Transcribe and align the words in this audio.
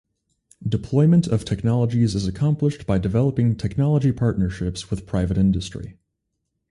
Deployment 0.67 1.27
of 1.27 1.45
technologies 1.45 2.15
is 2.15 2.25
accomplished 2.25 2.87
by 2.87 2.97
developing 2.97 3.55
technology 3.55 4.11
partnerships 4.11 4.89
with 4.89 5.05
private 5.05 5.37
industry. 5.37 5.99